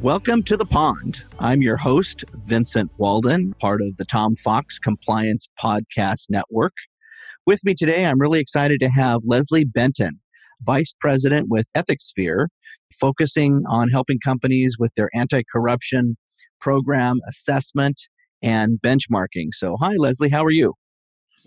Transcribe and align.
Welcome 0.00 0.44
to 0.44 0.56
the 0.56 0.64
pond. 0.64 1.24
I'm 1.40 1.60
your 1.60 1.76
host, 1.76 2.22
Vincent 2.32 2.92
Walden, 2.98 3.52
part 3.54 3.82
of 3.82 3.96
the 3.96 4.04
Tom 4.04 4.36
Fox 4.36 4.78
Compliance 4.78 5.48
Podcast 5.60 6.26
Network. 6.30 6.72
With 7.46 7.64
me 7.64 7.74
today, 7.74 8.06
I'm 8.06 8.20
really 8.20 8.38
excited 8.38 8.78
to 8.78 8.88
have 8.90 9.22
Leslie 9.24 9.64
Benton, 9.64 10.20
Vice 10.60 10.94
President 11.00 11.48
with 11.50 11.68
Ethisphere, 11.76 12.46
focusing 13.00 13.64
on 13.68 13.88
helping 13.88 14.20
companies 14.24 14.76
with 14.78 14.92
their 14.94 15.10
anti 15.14 15.42
corruption 15.50 16.16
program 16.60 17.16
assessment 17.28 18.00
and 18.40 18.78
benchmarking. 18.80 19.48
So, 19.50 19.76
hi, 19.80 19.94
Leslie, 19.98 20.30
how 20.30 20.44
are 20.44 20.52
you? 20.52 20.74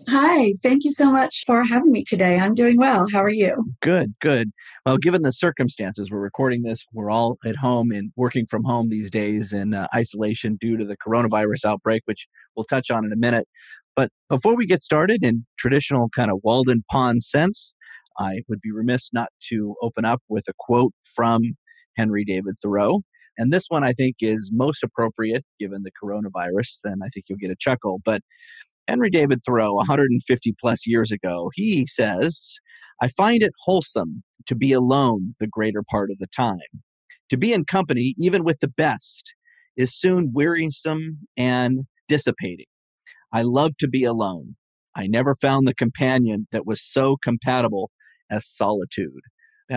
Hi, 0.08 0.54
thank 0.62 0.84
you 0.84 0.90
so 0.90 1.10
much 1.12 1.44
for 1.46 1.64
having 1.64 1.92
me 1.92 2.04
today. 2.04 2.38
I'm 2.38 2.54
doing 2.54 2.76
well. 2.76 3.06
How 3.12 3.22
are 3.22 3.30
you? 3.30 3.72
Good, 3.80 4.14
good. 4.20 4.50
Well, 4.84 4.96
given 4.96 5.22
the 5.22 5.32
circumstances, 5.32 6.10
we're 6.10 6.20
recording 6.20 6.62
this. 6.62 6.84
We're 6.92 7.10
all 7.10 7.38
at 7.44 7.56
home 7.56 7.90
and 7.90 8.12
working 8.16 8.46
from 8.46 8.64
home 8.64 8.88
these 8.88 9.10
days 9.10 9.52
in 9.52 9.74
uh, 9.74 9.86
isolation 9.94 10.58
due 10.60 10.76
to 10.76 10.84
the 10.84 10.96
coronavirus 10.96 11.64
outbreak, 11.66 12.02
which 12.06 12.26
we'll 12.56 12.64
touch 12.64 12.90
on 12.90 13.04
in 13.04 13.12
a 13.12 13.16
minute. 13.16 13.46
But 13.94 14.10
before 14.28 14.56
we 14.56 14.66
get 14.66 14.82
started, 14.82 15.22
in 15.22 15.44
traditional 15.58 16.08
kind 16.08 16.30
of 16.30 16.40
Walden 16.42 16.84
Pond 16.90 17.22
sense, 17.22 17.74
I 18.18 18.42
would 18.48 18.60
be 18.60 18.72
remiss 18.72 19.10
not 19.12 19.28
to 19.48 19.76
open 19.82 20.04
up 20.04 20.22
with 20.28 20.44
a 20.48 20.52
quote 20.58 20.92
from 21.04 21.42
Henry 21.96 22.24
David 22.24 22.54
Thoreau. 22.62 23.02
And 23.38 23.52
this 23.52 23.66
one 23.68 23.84
I 23.84 23.92
think 23.92 24.16
is 24.20 24.50
most 24.52 24.82
appropriate 24.82 25.44
given 25.58 25.84
the 25.84 25.90
coronavirus, 26.02 26.80
and 26.84 27.02
I 27.04 27.08
think 27.08 27.26
you'll 27.28 27.38
get 27.38 27.50
a 27.50 27.56
chuckle. 27.58 28.00
But 28.04 28.22
Henry 28.88 29.10
David 29.10 29.38
Thoreau, 29.44 29.74
150 29.74 30.54
plus 30.60 30.86
years 30.86 31.12
ago, 31.12 31.50
he 31.54 31.86
says, 31.86 32.54
I 33.00 33.08
find 33.08 33.42
it 33.42 33.52
wholesome 33.64 34.22
to 34.46 34.54
be 34.54 34.72
alone 34.72 35.34
the 35.38 35.46
greater 35.46 35.82
part 35.88 36.10
of 36.10 36.18
the 36.18 36.26
time. 36.26 36.58
To 37.30 37.36
be 37.36 37.52
in 37.52 37.64
company, 37.64 38.14
even 38.18 38.44
with 38.44 38.58
the 38.60 38.68
best, 38.68 39.32
is 39.76 39.94
soon 39.94 40.32
wearisome 40.34 41.20
and 41.36 41.86
dissipating. 42.08 42.66
I 43.32 43.42
love 43.42 43.76
to 43.78 43.88
be 43.88 44.04
alone. 44.04 44.56
I 44.94 45.06
never 45.06 45.34
found 45.34 45.66
the 45.66 45.74
companion 45.74 46.48
that 46.52 46.66
was 46.66 46.82
so 46.82 47.16
compatible 47.22 47.90
as 48.30 48.46
solitude. 48.46 49.20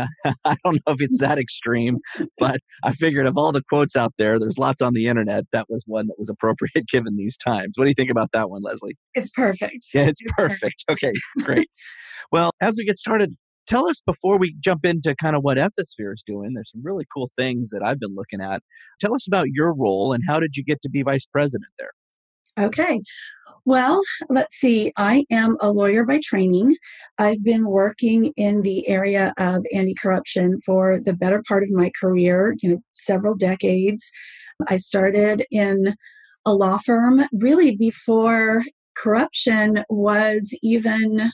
I 0.46 0.56
don't 0.64 0.76
know 0.76 0.94
if 0.94 1.02
it's 1.02 1.20
that 1.20 1.38
extreme, 1.38 2.00
but 2.38 2.60
I 2.84 2.92
figured 2.92 3.28
of 3.28 3.38
all 3.38 3.52
the 3.52 3.64
quotes 3.70 3.96
out 3.96 4.14
there, 4.18 4.40
there's 4.40 4.58
lots 4.58 4.82
on 4.82 4.94
the 4.94 5.08
internet. 5.08 5.46
That 5.52 5.68
was 5.70 5.84
one 5.88 6.08
that 6.08 6.20
was 6.20 6.30
appropriate 6.30 6.88
given 6.92 7.18
these 7.18 7.38
times. 7.38 7.74
What 7.76 7.86
do 7.86 7.90
you 7.90 7.96
think 7.96 8.12
about 8.12 8.32
that 8.34 8.50
one, 8.50 8.62
Leslie? 8.62 8.98
It's 9.14 9.30
perfect. 9.30 9.88
Yeah, 9.94 10.04
it's, 10.04 10.22
it's 10.22 10.32
perfect. 10.38 10.84
perfect. 10.88 11.04
Okay, 11.04 11.14
great. 11.44 11.70
well, 12.32 12.52
as 12.62 12.76
we 12.78 12.86
get 12.86 12.98
started, 12.98 13.36
tell 13.68 13.90
us 13.90 14.02
before 14.06 14.38
we 14.38 14.56
jump 14.60 14.86
into 14.86 15.16
kind 15.22 15.36
of 15.36 15.44
what 15.44 15.58
Ethisphere 15.58 16.14
is 16.14 16.23
doing. 16.26 16.54
There's 16.54 16.72
some 16.72 16.84
really 16.84 17.06
cool 17.14 17.30
things 17.36 17.72
that 17.72 17.82
I've 17.84 18.00
been 18.00 18.16
looking 18.16 18.42
at. 18.42 18.62
Tell 19.00 19.16
us 19.16 19.28
about 19.28 19.48
your 19.52 19.73
role 19.73 20.14
and 20.14 20.23
how 20.28 20.40
did 20.40 20.56
you 20.56 20.64
get 20.64 20.82
to 20.84 20.90
be 20.90 21.02
vice 21.02 21.26
president 21.26 21.72
there? 21.80 21.92
Okay. 22.58 23.02
Well, 23.67 24.02
let's 24.30 24.55
see. 24.55 24.94
I 24.95 25.25
am 25.31 25.58
a 25.59 25.71
lawyer 25.71 26.05
by 26.05 26.19
training. 26.23 26.75
I've 27.17 27.44
been 27.44 27.66
working 27.67 28.31
in 28.38 28.61
the 28.61 28.88
area 28.88 29.33
of 29.39 29.66
anti 29.73 29.95
corruption 29.95 30.59
for 30.63 30.99
the 31.03 31.14
better 31.14 31.42
part 31.48 31.64
of 31.64 31.71
my 31.71 31.92
career, 31.99 32.55
you 32.61 32.70
know, 32.70 32.77
several 32.93 33.33
decades. 33.36 34.11
I 34.67 34.77
started 34.77 35.45
in 35.49 35.95
a 36.45 36.54
law 36.54 36.77
firm 36.77 37.23
really 37.33 37.75
before 37.75 38.64
corruption 38.95 39.83
was 39.89 40.55
even 40.61 41.31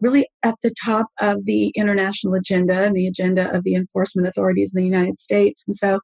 really 0.00 0.26
at 0.42 0.54
the 0.62 0.72
top 0.82 1.08
of 1.20 1.44
the 1.44 1.68
international 1.76 2.34
agenda 2.34 2.84
and 2.84 2.96
the 2.96 3.06
agenda 3.06 3.54
of 3.54 3.64
the 3.64 3.74
enforcement 3.74 4.26
authorities 4.26 4.72
in 4.74 4.80
the 4.80 4.88
United 4.88 5.18
States. 5.18 5.64
And 5.66 5.76
so 5.76 6.00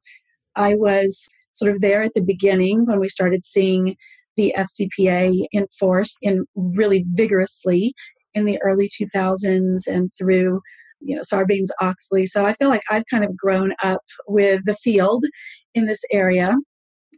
I 0.55 0.75
was 0.75 1.27
sort 1.53 1.73
of 1.73 1.81
there 1.81 2.03
at 2.03 2.13
the 2.13 2.21
beginning 2.21 2.85
when 2.85 2.99
we 2.99 3.09
started 3.09 3.43
seeing 3.43 3.95
the 4.37 4.53
FCPA 4.57 5.45
enforced 5.53 6.17
in 6.21 6.45
really 6.55 7.05
vigorously 7.09 7.93
in 8.33 8.45
the 8.45 8.59
early 8.61 8.89
2000s 8.89 9.87
and 9.87 10.11
through 10.17 10.61
you 10.99 11.15
know 11.15 11.21
Sarbanes 11.21 11.69
Oxley. 11.81 12.25
So 12.25 12.45
I 12.45 12.53
feel 12.53 12.69
like 12.69 12.83
I've 12.89 13.05
kind 13.09 13.23
of 13.23 13.35
grown 13.35 13.73
up 13.83 14.01
with 14.27 14.61
the 14.65 14.75
field 14.75 15.23
in 15.73 15.85
this 15.85 16.01
area, 16.11 16.53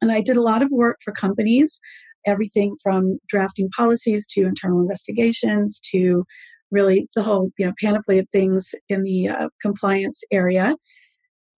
and 0.01 0.11
I 0.11 0.21
did 0.21 0.37
a 0.37 0.41
lot 0.41 0.61
of 0.61 0.69
work 0.71 0.97
for 1.03 1.13
companies, 1.13 1.79
everything 2.25 2.75
from 2.81 3.19
drafting 3.27 3.69
policies 3.75 4.27
to 4.31 4.45
internal 4.45 4.81
investigations 4.81 5.79
to 5.91 6.23
really 6.69 7.07
the 7.15 7.23
whole 7.23 7.51
you 7.57 7.65
know 7.65 7.73
panoply 7.81 8.19
of 8.19 8.27
things 8.29 8.73
in 8.89 9.03
the 9.03 9.29
uh, 9.29 9.49
compliance 9.61 10.21
area. 10.31 10.75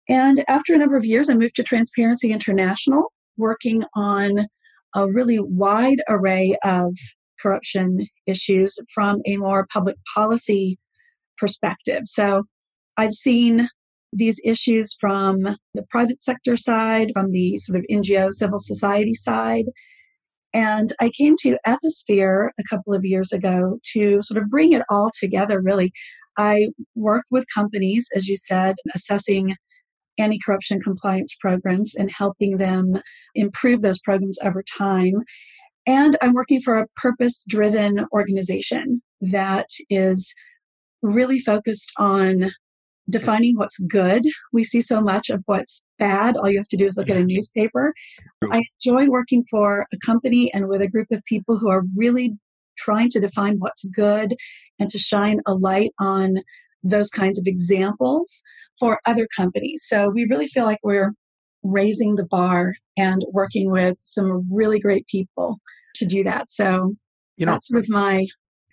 And 0.09 0.43
after 0.47 0.73
a 0.73 0.77
number 0.77 0.95
of 0.95 1.05
years, 1.05 1.29
I 1.29 1.33
moved 1.33 1.55
to 1.55 1.63
Transparency 1.63 2.31
International, 2.31 3.11
working 3.35 3.83
on 3.93 4.47
a 4.97 5.07
really 5.07 5.39
wide 5.39 5.99
array 6.09 6.57
of 6.65 6.97
corruption 7.39 8.07
issues 8.25 8.79
from 8.93 9.21
a 9.25 9.37
more 9.37 9.67
public 9.71 9.95
policy 10.13 10.77
perspective. 11.37 12.01
So 12.05 12.43
I've 12.97 13.13
seen 13.13 13.69
these 14.11 14.41
issues 14.43 14.97
from 14.99 15.41
the 15.75 15.83
private 15.91 16.19
sector 16.19 16.57
side, 16.57 17.11
from 17.13 17.31
the 17.31 17.57
sort 17.59 17.77
of 17.77 17.85
NGO 17.91 18.33
civil 18.33 18.57
society 18.57 19.13
side. 19.13 19.65
And 20.53 20.91
I 20.99 21.11
came 21.11 21.35
to 21.41 21.57
Ethisphere 21.67 22.49
a 22.59 22.63
couple 22.67 22.93
of 22.93 23.05
years 23.05 23.31
ago 23.31 23.77
to 23.93 24.21
sort 24.23 24.41
of 24.41 24.49
bring 24.49 24.73
it 24.73 24.81
all 24.89 25.11
together, 25.19 25.61
really. 25.61 25.91
I 26.39 26.69
work 26.95 27.25
with 27.29 27.45
companies, 27.53 28.07
as 28.15 28.27
you 28.27 28.35
said, 28.35 28.75
assessing 28.95 29.55
anti 30.17 30.39
corruption 30.43 30.81
compliance 30.81 31.35
programs 31.39 31.93
and 31.95 32.11
helping 32.11 32.57
them 32.57 33.01
improve 33.35 33.81
those 33.81 33.99
programs 33.99 34.39
over 34.43 34.63
time. 34.77 35.23
And 35.85 36.17
I'm 36.21 36.33
working 36.33 36.59
for 36.59 36.77
a 36.77 36.87
purpose 36.97 37.45
driven 37.47 38.05
organization 38.11 39.01
that 39.21 39.67
is 39.89 40.33
really 41.01 41.39
focused 41.39 41.91
on 41.97 42.51
defining 43.09 43.55
what's 43.55 43.77
good. 43.79 44.21
We 44.51 44.63
see 44.63 44.81
so 44.81 44.99
much 44.99 45.29
of 45.29 45.41
what's 45.45 45.81
bad. 45.97 46.35
All 46.35 46.49
you 46.49 46.57
have 46.57 46.67
to 46.69 46.77
do 46.77 46.85
is 46.85 46.97
look 46.97 47.09
at 47.09 47.15
a 47.15 47.19
mm-hmm. 47.19 47.27
newspaper. 47.27 47.93
I 48.51 48.63
enjoy 48.83 49.07
working 49.07 49.45
for 49.49 49.85
a 49.93 49.97
company 50.05 50.51
and 50.53 50.67
with 50.67 50.81
a 50.81 50.89
group 50.89 51.07
of 51.11 51.23
people 51.25 51.57
who 51.57 51.69
are 51.69 51.83
really 51.95 52.35
trying 52.77 53.09
to 53.11 53.19
define 53.19 53.57
what's 53.59 53.85
good 53.85 54.35
and 54.79 54.89
to 54.89 54.97
shine 54.97 55.39
a 55.47 55.53
light 55.53 55.91
on 55.99 56.37
those 56.89 57.09
kinds 57.09 57.39
of 57.39 57.45
examples 57.47 58.41
for 58.79 58.99
other 59.05 59.27
companies. 59.35 59.83
So 59.85 60.09
we 60.09 60.25
really 60.29 60.47
feel 60.47 60.65
like 60.65 60.79
we're 60.83 61.13
raising 61.63 62.15
the 62.15 62.25
bar 62.25 62.73
and 62.97 63.25
working 63.31 63.71
with 63.71 63.97
some 64.01 64.47
really 64.51 64.79
great 64.79 65.05
people 65.07 65.57
to 65.95 66.05
do 66.05 66.23
that. 66.23 66.49
So 66.49 66.95
you 67.37 67.45
know, 67.45 67.53
that's 67.53 67.71
with 67.71 67.89
my 67.89 68.25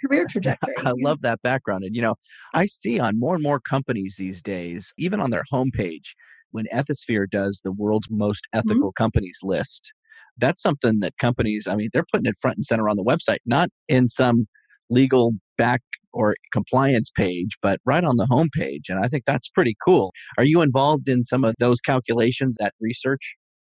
career 0.04 0.26
trajectory. 0.30 0.74
I 0.78 0.92
love 0.96 1.22
that 1.22 1.40
background. 1.42 1.84
And, 1.84 1.94
you 1.94 2.02
know, 2.02 2.16
I 2.54 2.66
see 2.66 2.98
on 2.98 3.18
more 3.18 3.34
and 3.34 3.42
more 3.42 3.60
companies 3.60 4.16
these 4.18 4.42
days, 4.42 4.92
even 4.98 5.20
on 5.20 5.30
their 5.30 5.44
homepage, 5.52 6.14
when 6.50 6.66
Ethisphere 6.72 7.28
does 7.30 7.60
the 7.64 7.72
world's 7.72 8.08
most 8.10 8.46
mm-hmm. 8.46 8.58
ethical 8.58 8.88
mm-hmm. 8.88 9.02
companies 9.02 9.38
list, 9.42 9.92
that's 10.38 10.62
something 10.62 11.00
that 11.00 11.16
companies, 11.18 11.66
I 11.68 11.76
mean, 11.76 11.90
they're 11.92 12.06
putting 12.10 12.26
it 12.26 12.36
front 12.40 12.56
and 12.56 12.64
center 12.64 12.88
on 12.88 12.96
the 12.96 13.04
website, 13.04 13.38
not 13.46 13.68
in 13.88 14.08
some 14.08 14.46
legal 14.90 15.32
back 15.56 15.80
or 16.14 16.36
compliance 16.52 17.10
page, 17.14 17.58
but 17.60 17.80
right 17.84 18.04
on 18.04 18.16
the 18.16 18.26
homepage. 18.26 18.88
And 18.88 19.04
I 19.04 19.08
think 19.08 19.24
that's 19.26 19.48
pretty 19.48 19.76
cool. 19.84 20.12
Are 20.38 20.44
you 20.44 20.62
involved 20.62 21.08
in 21.08 21.24
some 21.24 21.44
of 21.44 21.54
those 21.58 21.80
calculations, 21.80 22.56
that 22.58 22.72
research? 22.80 23.34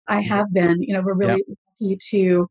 I 0.09 0.21
have 0.21 0.53
been. 0.53 0.83
You 0.83 0.95
know, 0.95 1.03
we're 1.03 1.15
really 1.15 1.43
yep. 1.49 1.59
lucky 1.81 1.99
to 2.11 2.47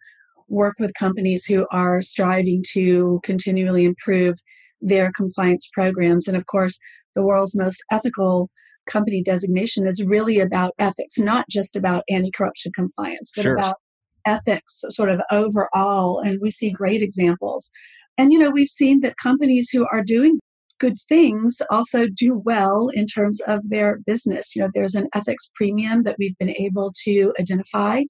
work 0.48 0.76
with 0.80 0.94
companies 0.94 1.46
who 1.46 1.66
are 1.72 2.02
striving 2.02 2.64
to 2.74 3.20
continually 3.24 3.86
improve 3.86 4.36
their 4.82 5.12
compliance 5.12 5.70
programs. 5.74 6.28
And 6.28 6.36
of 6.36 6.46
course, 6.48 6.80
the 7.14 7.24
world's 7.24 7.56
most 7.56 7.84
ethical 7.92 8.50
company 8.86 9.24
designation 9.24 9.88
is 9.88 10.04
really 10.04 10.40
about 10.40 10.74
ethics, 10.78 11.18
not 11.18 11.46
just 11.50 11.76
about 11.76 12.04
anti 12.10 12.32
corruption 12.32 12.72
compliance, 12.76 13.32
but 13.36 13.44
sure. 13.44 13.58
about 13.58 13.78
ethics 14.26 14.84
sort 14.90 15.10
of 15.10 15.22
overall. 15.32 16.20
And 16.20 16.40
we 16.42 16.52
see 16.52 16.70
great 16.70 17.02
examples 17.02 17.72
and, 18.17 18.31
you 18.31 18.39
know, 18.39 18.50
we've 18.50 18.67
seen 18.67 19.01
that 19.01 19.17
companies 19.21 19.69
who 19.71 19.85
are 19.91 20.03
doing 20.03 20.39
good 20.79 20.95
things 21.07 21.62
also 21.69 22.06
do 22.07 22.41
well 22.44 22.89
in 22.94 23.06
terms 23.06 23.39
of 23.47 23.62
their 23.69 24.00
business. 24.06 24.56
You 24.56 24.63
know, 24.63 24.69
there's 24.73 24.95
an 24.95 25.07
ethics 25.15 25.50
premium 25.56 26.03
that 26.03 26.17
we've 26.19 26.38
been 26.38 26.56
able 26.57 26.94
to 27.06 27.33
identify 27.39 28.01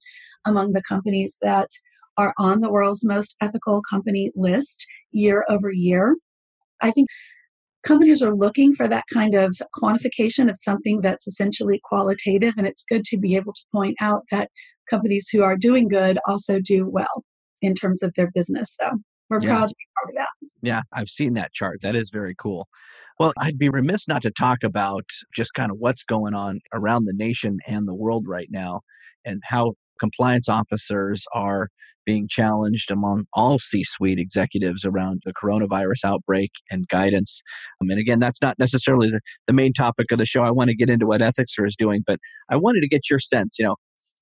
among 0.44 0.72
the 0.72 0.82
companies 0.82 1.38
that 1.42 1.68
are 2.16 2.34
on 2.38 2.60
the 2.60 2.70
world's 2.70 3.04
most 3.04 3.36
ethical 3.40 3.82
company 3.88 4.32
list 4.34 4.84
year 5.12 5.44
over 5.48 5.70
year. 5.70 6.16
I 6.80 6.90
think 6.90 7.08
companies 7.84 8.22
are 8.22 8.34
looking 8.34 8.74
for 8.74 8.88
that 8.88 9.04
kind 9.12 9.34
of 9.34 9.56
quantification 9.80 10.50
of 10.50 10.56
something 10.58 11.00
that's 11.00 11.26
essentially 11.26 11.80
qualitative, 11.84 12.54
and 12.58 12.66
it's 12.66 12.84
good 12.88 13.04
to 13.04 13.16
be 13.16 13.36
able 13.36 13.52
to 13.52 13.62
point 13.72 13.96
out 14.00 14.22
that 14.30 14.50
companies 14.90 15.28
who 15.30 15.42
are 15.42 15.56
doing 15.56 15.88
good 15.88 16.18
also 16.26 16.58
do 16.58 16.88
well 16.88 17.22
in 17.62 17.74
terms 17.74 18.02
of 18.02 18.12
their 18.16 18.30
business. 18.34 18.76
So 18.80 18.90
we're 19.30 19.40
yeah. 19.40 19.56
proud 19.56 19.68
to 19.68 19.74
be 19.78 19.86
part 19.96 20.10
of 20.10 20.14
that. 20.16 20.48
Yeah, 20.62 20.82
I've 20.92 21.08
seen 21.08 21.34
that 21.34 21.52
chart. 21.52 21.80
That 21.82 21.94
is 21.94 22.10
very 22.12 22.34
cool. 22.38 22.68
Well, 23.18 23.32
I'd 23.38 23.58
be 23.58 23.68
remiss 23.68 24.06
not 24.06 24.22
to 24.22 24.30
talk 24.30 24.58
about 24.62 25.04
just 25.34 25.54
kind 25.54 25.70
of 25.70 25.78
what's 25.78 26.04
going 26.04 26.34
on 26.34 26.60
around 26.74 27.06
the 27.06 27.14
nation 27.14 27.58
and 27.66 27.88
the 27.88 27.94
world 27.94 28.24
right 28.28 28.48
now 28.50 28.82
and 29.24 29.40
how 29.44 29.74
compliance 29.98 30.48
officers 30.48 31.24
are 31.32 31.68
being 32.04 32.28
challenged 32.30 32.90
among 32.90 33.24
all 33.32 33.58
C 33.58 33.82
suite 33.82 34.18
executives 34.18 34.84
around 34.84 35.22
the 35.24 35.32
coronavirus 35.34 36.04
outbreak 36.04 36.52
and 36.70 36.86
guidance. 36.88 37.42
Um, 37.80 37.90
and 37.90 37.98
again, 37.98 38.20
that's 38.20 38.40
not 38.40 38.58
necessarily 38.58 39.10
the, 39.10 39.20
the 39.46 39.52
main 39.52 39.72
topic 39.72 40.12
of 40.12 40.18
the 40.18 40.26
show. 40.26 40.42
I 40.42 40.52
want 40.52 40.70
to 40.70 40.76
get 40.76 40.88
into 40.88 41.06
what 41.06 41.20
Ethisphere 41.20 41.66
is 41.66 41.74
doing, 41.76 42.04
but 42.06 42.20
I 42.48 42.56
wanted 42.56 42.82
to 42.82 42.88
get 42.88 43.10
your 43.10 43.18
sense. 43.18 43.56
You 43.58 43.66
know, 43.66 43.76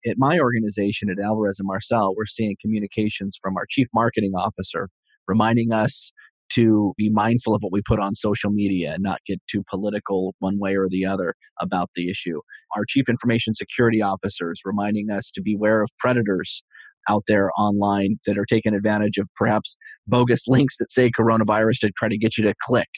at 0.07 0.17
my 0.19 0.39
organization 0.39 1.11
at 1.11 1.19
Alvarez 1.19 1.59
and 1.59 1.69
Marsal, 1.69 2.15
we're 2.17 2.27
seeing 2.27 2.57
communications 2.61 3.39
from 3.41 3.57
our 3.57 3.67
chief 3.69 3.89
marketing 3.95 4.33
officer 4.37 4.89
reminding 5.27 5.73
us 5.73 6.13
to 6.51 6.93
be 6.97 7.11
mindful 7.11 7.55
of 7.55 7.63
what 7.63 7.73
we 7.73 7.81
put 7.83 7.99
on 7.99 8.15
social 8.15 8.51
media 8.51 8.93
and 8.95 9.03
not 9.03 9.21
get 9.27 9.41
too 9.49 9.63
political 9.71 10.35
one 10.39 10.59
way 10.59 10.77
or 10.77 10.89
the 10.91 11.05
other 11.05 11.35
about 11.61 11.91
the 11.95 12.11
issue. 12.11 12.41
Our 12.77 12.85
chief 12.87 13.09
information 13.09 13.55
security 13.55 14.03
officers 14.03 14.61
reminding 14.65 15.11
us 15.11 15.31
to 15.33 15.43
beware 15.43 15.83
of 15.83 15.91
predators 15.99 16.63
out 17.09 17.25
there 17.29 17.51
online 17.59 18.17
that 18.27 18.39
are 18.39 18.47
taking 18.47 18.75
advantage 18.75 19.19
of 19.19 19.29
perhaps 19.37 19.77
bogus 20.07 20.47
links 20.47 20.79
that 20.79 20.91
say 20.91 21.11
coronavirus 21.19 21.81
to 21.81 21.91
try 21.97 22.09
to 22.09 22.19
get 22.19 22.37
you 22.37 22.45
to 22.45 22.55
click. 22.63 22.89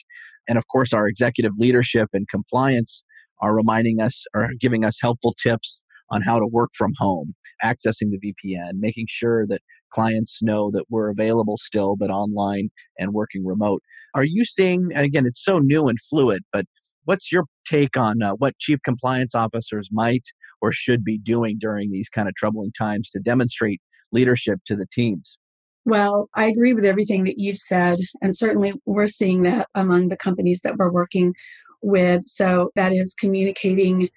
And 0.48 0.58
of 0.58 0.64
course, 0.68 0.92
our 0.92 1.08
executive 1.08 1.52
leadership 1.58 2.08
and 2.12 2.26
compliance 2.28 3.04
are 3.40 3.54
reminding 3.54 4.00
us 4.00 4.24
or 4.34 4.50
giving 4.60 4.84
us 4.84 4.98
helpful 5.00 5.34
tips 5.40 5.82
on 6.10 6.22
how 6.22 6.38
to 6.38 6.46
work 6.46 6.70
from 6.74 6.92
home, 6.96 7.34
accessing 7.64 8.10
the 8.10 8.18
VPN, 8.18 8.72
making 8.74 9.06
sure 9.08 9.46
that 9.46 9.60
clients 9.92 10.42
know 10.42 10.70
that 10.72 10.84
we're 10.88 11.10
available 11.10 11.58
still, 11.58 11.96
but 11.96 12.10
online 12.10 12.68
and 12.98 13.12
working 13.12 13.44
remote. 13.44 13.82
Are 14.14 14.24
you 14.24 14.44
seeing, 14.44 14.88
and 14.94 15.04
again, 15.04 15.26
it's 15.26 15.44
so 15.44 15.58
new 15.58 15.88
and 15.88 15.98
fluid, 16.00 16.42
but 16.52 16.64
what's 17.04 17.30
your 17.32 17.44
take 17.66 17.96
on 17.96 18.22
uh, 18.22 18.32
what 18.32 18.58
chief 18.58 18.78
compliance 18.84 19.34
officers 19.34 19.88
might 19.92 20.24
or 20.60 20.72
should 20.72 21.04
be 21.04 21.18
doing 21.18 21.56
during 21.60 21.90
these 21.90 22.08
kind 22.08 22.28
of 22.28 22.34
troubling 22.34 22.72
times 22.76 23.10
to 23.10 23.20
demonstrate 23.20 23.80
leadership 24.12 24.58
to 24.66 24.76
the 24.76 24.86
teams? 24.92 25.38
Well, 25.84 26.28
I 26.34 26.46
agree 26.46 26.72
with 26.72 26.84
everything 26.84 27.24
that 27.24 27.38
you've 27.38 27.58
said. 27.58 27.98
And 28.20 28.36
certainly 28.36 28.72
we're 28.86 29.06
seeing 29.06 29.42
that 29.42 29.68
among 29.74 30.08
the 30.08 30.16
companies 30.16 30.60
that 30.64 30.76
we're 30.76 30.90
working 30.90 31.32
with. 31.80 32.24
So 32.24 32.70
that 32.74 32.92
is 32.92 33.14
communicating 33.14 34.08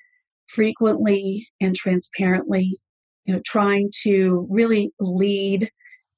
frequently 0.53 1.47
and 1.61 1.75
transparently, 1.75 2.77
you 3.25 3.33
know, 3.33 3.41
trying 3.45 3.89
to 4.03 4.47
really 4.49 4.91
lead. 4.99 5.69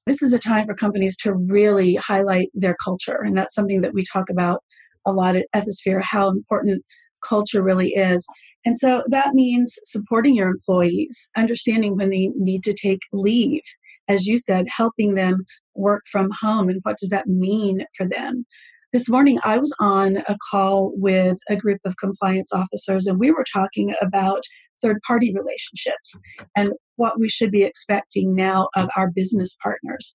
This 0.06 0.22
is 0.22 0.34
a 0.34 0.40
time 0.40 0.66
for 0.66 0.74
companies 0.74 1.18
to 1.18 1.34
really 1.34 1.96
highlight 1.96 2.50
their 2.54 2.76
culture. 2.84 3.22
And 3.24 3.38
that's 3.38 3.54
something 3.54 3.82
that 3.82 3.94
we 3.94 4.04
talk 4.12 4.30
about 4.30 4.64
a 5.06 5.12
lot 5.12 5.36
at 5.36 5.46
Ethisphere, 5.56 6.02
how 6.02 6.30
important 6.30 6.84
culture 7.28 7.62
really 7.62 7.90
is. 7.90 8.26
And 8.66 8.78
so 8.78 9.04
that 9.08 9.34
means 9.34 9.78
supporting 9.84 10.36
your 10.36 10.50
employees, 10.50 11.28
understanding 11.36 11.96
when 11.96 12.10
they 12.10 12.30
need 12.36 12.64
to 12.64 12.74
take 12.74 13.00
leave, 13.12 13.62
as 14.08 14.28
you 14.28 14.38
said, 14.38 14.68
helping 14.70 15.16
them 15.16 15.46
work 15.76 16.04
from 16.12 16.30
home 16.42 16.70
and 16.70 16.80
what 16.84 16.98
does 16.98 17.10
that 17.10 17.28
mean 17.28 17.86
for 17.98 18.06
them. 18.06 18.46
This 18.94 19.08
morning, 19.08 19.40
I 19.46 19.58
was 19.58 19.74
on 19.80 20.18
a 20.28 20.38
call 20.52 20.92
with 20.96 21.38
a 21.50 21.56
group 21.56 21.80
of 21.86 21.96
compliance 21.96 22.52
officers, 22.52 23.08
and 23.08 23.18
we 23.18 23.32
were 23.32 23.46
talking 23.54 23.94
about 24.02 24.44
third 24.82 24.98
party 25.08 25.34
relationships 25.34 26.20
and 26.58 26.74
what 26.98 27.18
we 27.18 27.30
should 27.30 27.52
be 27.52 27.64
expecting 27.64 28.36
now 28.36 28.68
of 28.76 28.90
our 28.98 29.10
business 29.10 29.56
partners. 29.64 30.14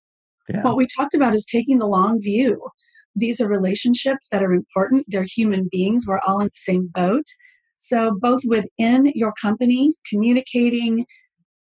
Yeah. 0.50 0.62
What 0.62 0.76
we 0.76 0.86
talked 0.86 1.14
about 1.14 1.34
is 1.34 1.46
taking 1.46 1.78
the 1.78 1.86
long 1.86 2.20
view. 2.20 2.60
These 3.14 3.40
are 3.40 3.48
relationships 3.48 4.28
that 4.30 4.42
are 4.42 4.52
important, 4.52 5.06
they're 5.08 5.24
human 5.24 5.68
beings, 5.72 6.04
we're 6.06 6.20
all 6.26 6.40
in 6.40 6.48
the 6.48 6.50
same 6.54 6.90
boat. 6.94 7.24
So, 7.78 8.18
both 8.20 8.42
within 8.46 9.10
your 9.14 9.32
company, 9.40 9.94
communicating, 10.06 11.06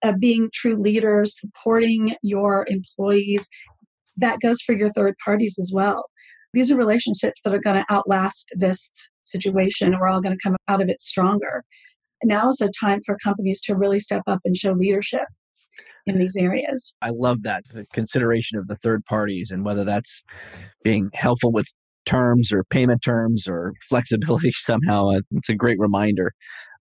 uh, 0.03 0.13
being 0.21 0.51
true 0.53 0.77
leaders, 0.77 1.41
supporting 1.41 2.17
your 2.23 2.67
employees, 2.69 3.49
that 4.19 4.41
goes 4.41 4.61
for 4.61 4.75
your 4.75 4.91
third 4.91 5.15
parties 5.25 5.57
as 5.59 5.73
well. 5.75 6.05
These 6.55 6.71
are 6.71 6.77
relationships 6.77 7.43
that 7.45 7.55
are 7.55 7.61
going 7.61 7.77
to 7.77 7.85
outlast 7.91 8.53
this 8.57 8.91
situation. 9.23 9.95
We're 9.99 10.09
all 10.09 10.21
going 10.21 10.37
to 10.37 10.43
come 10.43 10.57
out 10.69 10.83
of 10.83 10.89
it 10.89 11.01
stronger. 11.03 11.63
Now 12.25 12.49
is 12.49 12.61
a 12.61 12.69
time 12.69 13.01
for 13.05 13.17
companies 13.23 13.61
to 13.63 13.77
really 13.77 14.01
step 14.01 14.23
up 14.27 14.41
and 14.45 14.57
show 14.57 14.73
leadership 14.73 15.27
in 16.07 16.19
these 16.19 16.37
areas. 16.37 16.95
I 17.03 17.11
love 17.11 17.43
that 17.43 17.65
the 17.73 17.87
consideration 17.93 18.59
of 18.59 18.67
the 18.67 18.77
third 18.77 19.05
parties 19.05 19.51
and 19.51 19.65
whether 19.65 19.85
that's 19.85 20.23
being 20.83 21.11
helpful 21.15 21.53
with 21.53 21.69
terms 22.07 22.51
or 22.53 22.65
payment 22.65 23.03
terms 23.03 23.47
or 23.47 23.75
flexibility 23.89 24.51
somehow. 24.57 25.11
Uh, 25.11 25.21
it's 25.33 25.51
a 25.51 25.55
great 25.55 25.79
reminder. 25.79 26.33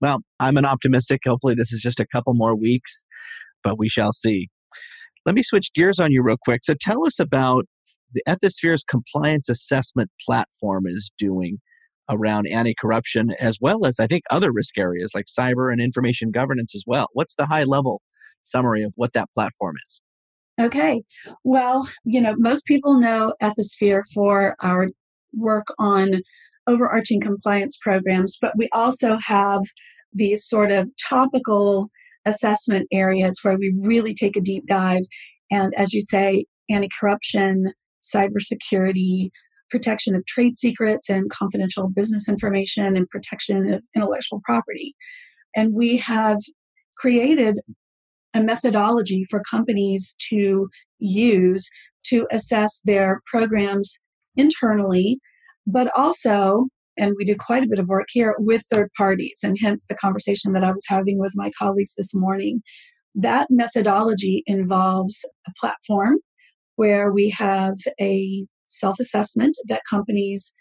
Well, 0.01 0.19
I'm 0.39 0.57
an 0.57 0.65
optimistic. 0.65 1.21
Hopefully, 1.25 1.55
this 1.55 1.73
is 1.73 1.81
just 1.81 1.99
a 1.99 2.07
couple 2.07 2.33
more 2.33 2.55
weeks, 2.55 3.03
but 3.63 3.77
we 3.77 3.89
shall 3.89 4.13
see. 4.13 4.47
Let 5.25 5.35
me 5.35 5.43
switch 5.43 5.73
gears 5.73 5.99
on 5.99 6.11
you 6.11 6.23
real 6.23 6.37
quick. 6.41 6.61
So, 6.63 6.73
tell 6.79 7.05
us 7.05 7.19
about 7.19 7.65
the 8.13 8.23
Ethisphere's 8.27 8.83
compliance 8.83 9.49
assessment 9.49 10.09
platform 10.25 10.85
is 10.87 11.11
doing 11.17 11.59
around 12.09 12.47
anti 12.47 12.73
corruption, 12.79 13.31
as 13.39 13.57
well 13.59 13.85
as 13.85 13.99
I 13.99 14.07
think 14.07 14.23
other 14.29 14.51
risk 14.51 14.77
areas 14.77 15.11
like 15.13 15.25
cyber 15.25 15.71
and 15.71 15.81
information 15.81 16.31
governance 16.31 16.73
as 16.73 16.83
well. 16.87 17.07
What's 17.13 17.35
the 17.35 17.45
high 17.45 17.63
level 17.63 18.01
summary 18.43 18.83
of 18.83 18.93
what 18.95 19.13
that 19.13 19.29
platform 19.33 19.75
is? 19.87 20.01
Okay. 20.59 21.03
Well, 21.43 21.87
you 22.03 22.21
know, 22.21 22.33
most 22.37 22.65
people 22.65 22.99
know 22.99 23.33
Ethisphere 23.43 24.03
for 24.13 24.55
our 24.61 24.87
work 25.33 25.67
on 25.77 26.21
overarching 26.65 27.21
compliance 27.21 27.77
programs, 27.81 28.37
but 28.41 28.53
we 28.57 28.67
also 28.73 29.17
have 29.25 29.61
these 30.13 30.47
sort 30.47 30.71
of 30.71 30.89
topical 31.09 31.89
assessment 32.25 32.87
areas 32.91 33.39
where 33.43 33.57
we 33.57 33.73
really 33.79 34.13
take 34.13 34.35
a 34.35 34.41
deep 34.41 34.65
dive. 34.67 35.03
And 35.51 35.73
as 35.77 35.93
you 35.93 36.01
say, 36.01 36.45
anti 36.69 36.89
corruption, 36.99 37.71
cybersecurity, 38.01 39.29
protection 39.69 40.15
of 40.15 40.25
trade 40.25 40.57
secrets 40.57 41.09
and 41.09 41.29
confidential 41.29 41.89
business 41.89 42.29
information, 42.29 42.95
and 42.95 43.07
protection 43.07 43.73
of 43.73 43.83
intellectual 43.95 44.41
property. 44.45 44.95
And 45.55 45.73
we 45.73 45.97
have 45.97 46.37
created 46.97 47.59
a 48.33 48.41
methodology 48.41 49.25
for 49.29 49.41
companies 49.49 50.15
to 50.29 50.69
use 50.99 51.69
to 52.05 52.27
assess 52.31 52.81
their 52.85 53.21
programs 53.25 53.97
internally, 54.35 55.19
but 55.65 55.91
also, 55.97 56.67
and 56.97 57.13
we 57.17 57.25
do 57.25 57.35
quite 57.35 57.63
a 57.63 57.67
bit 57.67 57.79
of 57.79 57.87
work 57.87 58.07
here 58.09 58.35
with 58.37 58.63
third 58.71 58.89
parties, 58.97 59.39
and 59.43 59.57
hence 59.59 59.85
the 59.85 59.95
conversation 59.95 60.53
that 60.53 60.63
I 60.63 60.71
was 60.71 60.85
having 60.87 61.19
with 61.19 61.33
my 61.35 61.51
colleagues 61.57 61.93
this 61.97 62.13
morning. 62.13 62.61
That 63.15 63.47
methodology 63.49 64.43
involves 64.45 65.25
a 65.47 65.51
platform 65.59 66.17
where 66.77 67.11
we 67.11 67.29
have 67.29 67.75
a 67.99 68.45
self 68.65 68.99
assessment 68.99 69.55
that 69.67 69.81
companies 69.89 70.53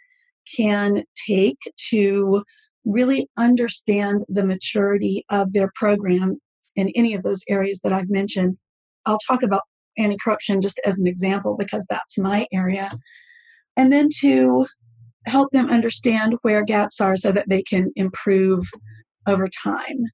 can 0.56 1.02
take 1.26 1.58
to 1.90 2.42
really 2.84 3.28
understand 3.36 4.22
the 4.28 4.44
maturity 4.44 5.24
of 5.30 5.52
their 5.52 5.70
program 5.74 6.38
in 6.76 6.90
any 6.94 7.14
of 7.14 7.22
those 7.22 7.42
areas 7.48 7.80
that 7.82 7.92
I've 7.92 8.10
mentioned. 8.10 8.56
I'll 9.06 9.18
talk 9.26 9.42
about 9.42 9.62
anti 9.98 10.16
corruption 10.22 10.60
just 10.60 10.80
as 10.84 10.98
an 10.98 11.06
example 11.06 11.56
because 11.58 11.86
that's 11.88 12.18
my 12.18 12.46
area. 12.52 12.90
And 13.76 13.92
then 13.92 14.08
to 14.20 14.66
help 15.26 15.50
them 15.50 15.70
understand 15.70 16.36
where 16.42 16.64
gaps 16.64 17.00
are 17.00 17.16
so 17.16 17.32
that 17.32 17.48
they 17.48 17.62
can 17.62 17.90
improve 17.96 18.64
over 19.26 19.48
time. 19.48 20.04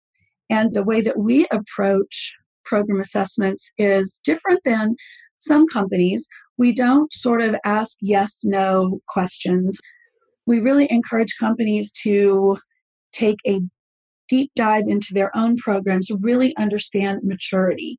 And 0.48 0.72
the 0.72 0.82
way 0.82 1.00
that 1.02 1.18
we 1.18 1.46
approach 1.52 2.32
program 2.64 3.00
assessments 3.00 3.70
is 3.76 4.20
different 4.24 4.60
than 4.64 4.96
some 5.42 5.66
companies. 5.66 6.26
We 6.58 6.72
don't 6.72 7.12
sort 7.12 7.42
of 7.42 7.54
ask 7.64 7.96
yes 8.00 8.40
no 8.44 9.00
questions. 9.08 9.80
We 10.46 10.60
really 10.60 10.86
encourage 10.90 11.36
companies 11.38 11.92
to 12.02 12.58
take 13.12 13.36
a 13.46 13.60
deep 14.28 14.50
dive 14.56 14.84
into 14.88 15.08
their 15.12 15.34
own 15.36 15.56
programs, 15.56 16.08
really 16.20 16.56
understand 16.56 17.20
maturity. 17.22 17.98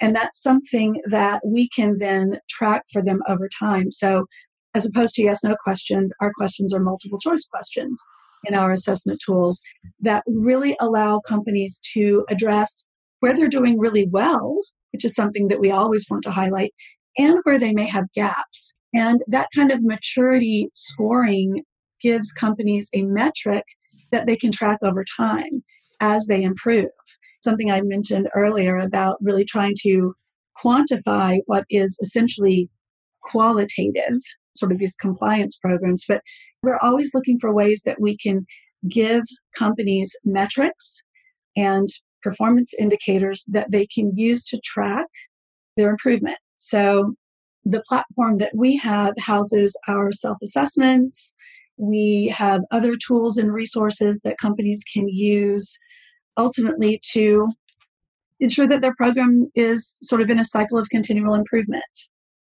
And 0.00 0.14
that's 0.14 0.40
something 0.42 1.00
that 1.06 1.40
we 1.44 1.68
can 1.68 1.94
then 1.98 2.38
track 2.48 2.82
for 2.92 3.02
them 3.02 3.20
over 3.28 3.48
time. 3.48 3.90
So, 3.90 4.26
as 4.74 4.86
opposed 4.86 5.14
to 5.16 5.22
yes 5.22 5.44
no 5.44 5.54
questions, 5.62 6.12
our 6.20 6.32
questions 6.36 6.72
are 6.72 6.80
multiple 6.80 7.18
choice 7.18 7.46
questions 7.46 8.00
in 8.46 8.54
our 8.54 8.72
assessment 8.72 9.20
tools 9.24 9.60
that 10.00 10.24
really 10.26 10.76
allow 10.80 11.20
companies 11.20 11.80
to 11.94 12.24
address 12.30 12.84
where 13.20 13.34
they're 13.34 13.48
doing 13.48 13.78
really 13.78 14.08
well 14.10 14.58
which 14.92 15.04
is 15.04 15.14
something 15.14 15.48
that 15.48 15.60
we 15.60 15.70
always 15.70 16.06
want 16.10 16.22
to 16.24 16.30
highlight, 16.30 16.72
and 17.18 17.38
where 17.44 17.58
they 17.58 17.72
may 17.72 17.86
have 17.86 18.12
gaps. 18.14 18.74
And 18.94 19.22
that 19.28 19.48
kind 19.54 19.70
of 19.70 19.82
maturity 19.82 20.68
scoring 20.74 21.62
gives 22.00 22.32
companies 22.32 22.90
a 22.92 23.02
metric 23.02 23.64
that 24.10 24.26
they 24.26 24.36
can 24.36 24.52
track 24.52 24.78
over 24.82 25.04
time 25.16 25.62
as 26.00 26.26
they 26.26 26.42
improve. 26.42 26.90
Something 27.42 27.70
I 27.70 27.80
mentioned 27.80 28.28
earlier 28.34 28.76
about 28.78 29.16
really 29.20 29.44
trying 29.44 29.74
to 29.82 30.14
quantify 30.62 31.38
what 31.46 31.64
is 31.70 31.98
essentially 32.02 32.68
qualitative, 33.22 34.18
sort 34.54 34.72
of 34.72 34.78
these 34.78 34.96
compliance 34.96 35.56
programs, 35.56 36.04
but 36.06 36.20
we're 36.62 36.78
always 36.78 37.14
looking 37.14 37.38
for 37.38 37.52
ways 37.52 37.82
that 37.86 38.00
we 38.00 38.16
can 38.16 38.46
give 38.88 39.22
companies 39.56 40.14
metrics 40.24 40.98
and 41.56 41.88
performance 42.22 42.72
indicators 42.78 43.44
that 43.48 43.70
they 43.70 43.86
can 43.86 44.16
use 44.16 44.44
to 44.46 44.60
track 44.64 45.06
their 45.76 45.90
improvement. 45.90 46.38
So 46.56 47.14
the 47.64 47.82
platform 47.88 48.38
that 48.38 48.52
we 48.54 48.76
have 48.76 49.14
houses 49.18 49.76
our 49.88 50.12
self 50.12 50.38
assessments. 50.42 51.32
We 51.76 52.32
have 52.36 52.62
other 52.70 52.96
tools 52.96 53.38
and 53.38 53.52
resources 53.52 54.20
that 54.24 54.38
companies 54.38 54.84
can 54.92 55.08
use 55.08 55.78
ultimately 56.36 57.00
to 57.12 57.48
ensure 58.40 58.68
that 58.68 58.80
their 58.80 58.94
program 58.94 59.50
is 59.54 59.96
sort 60.02 60.20
of 60.20 60.30
in 60.30 60.38
a 60.38 60.44
cycle 60.44 60.78
of 60.78 60.88
continual 60.90 61.34
improvement. 61.34 61.82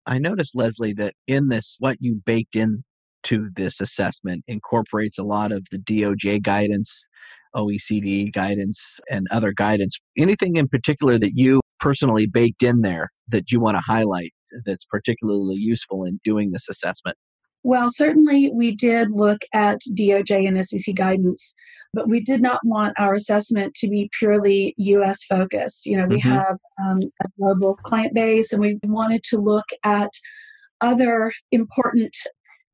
I 0.05 0.17
noticed, 0.17 0.55
Leslie, 0.55 0.93
that 0.93 1.13
in 1.27 1.49
this, 1.49 1.77
what 1.79 1.97
you 1.99 2.21
baked 2.25 2.55
in 2.55 2.83
to 3.23 3.49
this 3.55 3.79
assessment 3.79 4.43
incorporates 4.47 5.19
a 5.19 5.23
lot 5.23 5.51
of 5.51 5.67
the 5.71 5.77
DOJ 5.77 6.41
guidance, 6.41 7.05
OECD 7.55 8.31
guidance, 8.31 8.99
and 9.09 9.27
other 9.31 9.51
guidance. 9.51 9.99
Anything 10.17 10.55
in 10.55 10.67
particular 10.67 11.17
that 11.17 11.33
you 11.35 11.61
personally 11.79 12.27
baked 12.27 12.63
in 12.63 12.81
there 12.81 13.09
that 13.29 13.51
you 13.51 13.59
want 13.59 13.75
to 13.75 13.81
highlight 13.85 14.33
that's 14.65 14.85
particularly 14.85 15.55
useful 15.55 16.03
in 16.03 16.19
doing 16.23 16.51
this 16.51 16.69
assessment? 16.69 17.17
Well, 17.63 17.89
certainly 17.91 18.49
we 18.53 18.75
did 18.75 19.11
look 19.11 19.41
at 19.53 19.79
DOJ 19.97 20.47
and 20.47 20.65
SEC 20.65 20.95
guidance, 20.95 21.53
but 21.93 22.09
we 22.09 22.19
did 22.19 22.41
not 22.41 22.59
want 22.63 22.93
our 22.97 23.13
assessment 23.13 23.75
to 23.75 23.87
be 23.87 24.09
purely 24.17 24.73
US 24.77 25.23
focused. 25.25 25.85
You 25.85 25.97
know, 25.97 26.07
we 26.07 26.19
mm-hmm. 26.21 26.29
have 26.29 26.57
um, 26.83 27.01
a 27.23 27.27
global 27.39 27.75
client 27.75 28.13
base 28.13 28.51
and 28.51 28.61
we 28.61 28.79
wanted 28.83 29.23
to 29.25 29.37
look 29.37 29.65
at 29.83 30.09
other 30.81 31.31
important 31.51 32.15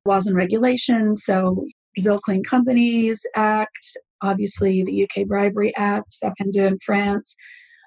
laws 0.06 0.26
and 0.26 0.38
regulations. 0.38 1.24
So, 1.26 1.66
Brazil 1.96 2.20
Clean 2.20 2.44
Companies 2.44 3.26
Act, 3.36 3.98
obviously 4.22 4.84
the 4.84 5.04
UK 5.04 5.28
Bribery 5.28 5.76
Act, 5.76 6.12
Sapin 6.12 6.52
II 6.56 6.64
in 6.64 6.80
France, 6.86 7.36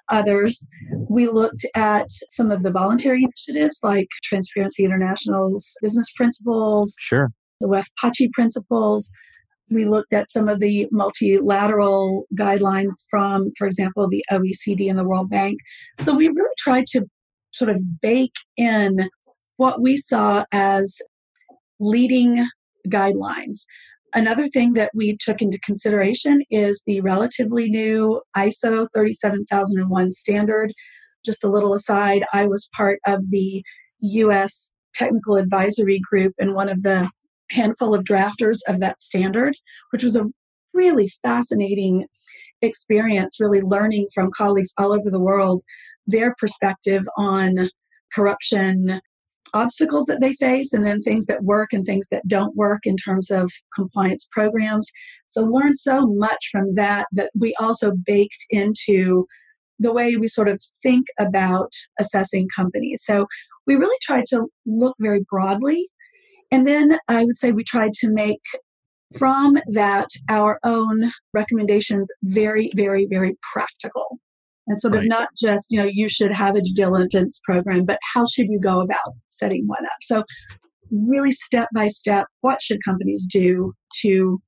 others. 0.09 0.65
We 1.09 1.27
looked 1.27 1.65
at 1.75 2.07
some 2.29 2.51
of 2.51 2.63
the 2.63 2.71
voluntary 2.71 3.23
initiatives 3.23 3.79
like 3.83 4.07
Transparency 4.23 4.83
International's 4.83 5.73
business 5.81 6.11
principles, 6.15 6.95
sure, 6.99 7.31
the 7.59 7.67
WEF-PACI 7.67 8.31
principles. 8.33 9.11
We 9.71 9.85
looked 9.85 10.11
at 10.11 10.29
some 10.29 10.49
of 10.49 10.59
the 10.59 10.87
multilateral 10.91 12.25
guidelines 12.35 13.05
from, 13.09 13.51
for 13.57 13.65
example, 13.65 14.09
the 14.09 14.25
OECD 14.29 14.89
and 14.89 14.99
the 14.99 15.05
World 15.05 15.29
Bank. 15.29 15.59
So 16.01 16.13
we 16.13 16.27
really 16.27 16.55
tried 16.57 16.87
to 16.87 17.05
sort 17.51 17.69
of 17.69 17.81
bake 18.01 18.35
in 18.57 19.09
what 19.55 19.81
we 19.81 19.95
saw 19.95 20.43
as 20.51 21.01
leading 21.79 22.47
guidelines. 22.87 23.65
Another 24.13 24.47
thing 24.47 24.73
that 24.73 24.91
we 24.93 25.17
took 25.19 25.41
into 25.41 25.59
consideration 25.59 26.41
is 26.49 26.83
the 26.85 26.99
relatively 27.01 27.69
new 27.69 28.21
ISO 28.35 28.87
37001 28.93 30.11
standard. 30.11 30.73
Just 31.23 31.43
a 31.43 31.49
little 31.49 31.73
aside, 31.73 32.23
I 32.33 32.45
was 32.45 32.69
part 32.75 32.99
of 33.05 33.29
the 33.29 33.63
US 33.99 34.73
technical 34.93 35.37
advisory 35.37 35.99
group 35.99 36.33
and 36.39 36.53
one 36.53 36.67
of 36.67 36.81
the 36.83 37.09
handful 37.51 37.95
of 37.95 38.03
drafters 38.03 38.59
of 38.67 38.79
that 38.81 38.99
standard, 39.01 39.55
which 39.91 40.03
was 40.03 40.15
a 40.15 40.25
really 40.73 41.07
fascinating 41.21 42.05
experience, 42.61 43.39
really 43.39 43.61
learning 43.61 44.07
from 44.13 44.31
colleagues 44.35 44.73
all 44.77 44.93
over 44.93 45.09
the 45.09 45.19
world 45.19 45.61
their 46.07 46.35
perspective 46.37 47.03
on 47.17 47.69
corruption, 48.13 49.01
obstacles 49.53 50.05
that 50.05 50.21
they 50.21 50.33
face 50.33 50.73
and 50.73 50.85
then 50.85 50.99
things 50.99 51.25
that 51.25 51.43
work 51.43 51.73
and 51.73 51.85
things 51.85 52.09
that 52.09 52.27
don't 52.27 52.55
work 52.55 52.81
in 52.85 52.95
terms 52.95 53.29
of 53.29 53.51
compliance 53.75 54.27
programs. 54.31 54.89
So 55.27 55.43
learn 55.43 55.75
so 55.75 56.07
much 56.07 56.49
from 56.51 56.75
that 56.75 57.07
that 57.13 57.31
we 57.37 57.53
also 57.59 57.91
baked 58.05 58.45
into 58.49 59.25
the 59.79 59.91
way 59.91 60.15
we 60.15 60.27
sort 60.27 60.47
of 60.47 60.61
think 60.83 61.07
about 61.19 61.71
assessing 61.99 62.47
companies. 62.55 63.03
So 63.03 63.25
we 63.65 63.75
really 63.75 63.97
tried 64.01 64.25
to 64.25 64.45
look 64.65 64.95
very 64.99 65.25
broadly. 65.29 65.89
And 66.51 66.67
then 66.67 66.97
I 67.07 67.23
would 67.23 67.35
say 67.35 67.51
we 67.51 67.63
tried 67.63 67.93
to 67.93 68.09
make 68.09 68.41
from 69.17 69.57
that 69.67 70.09
our 70.29 70.59
own 70.63 71.11
recommendations 71.33 72.11
very, 72.23 72.69
very, 72.75 73.07
very 73.09 73.37
practical 73.53 74.19
and 74.71 74.79
sort 74.79 74.93
right. 74.93 75.03
of 75.03 75.09
not 75.09 75.27
just 75.37 75.67
you 75.69 75.77
know 75.77 75.87
you 75.91 76.07
should 76.07 76.31
have 76.31 76.55
a 76.55 76.61
due 76.61 76.73
diligence 76.73 77.39
program 77.43 77.85
but 77.85 77.99
how 78.13 78.25
should 78.25 78.47
you 78.49 78.59
go 78.59 78.79
about 78.79 79.13
setting 79.27 79.63
one 79.67 79.85
up 79.85 79.97
so 80.01 80.23
really 80.89 81.31
step 81.31 81.67
by 81.75 81.87
step 81.87 82.25
what 82.39 82.61
should 82.61 82.79
companies 82.83 83.27
do 83.31 83.73
to 84.01 84.39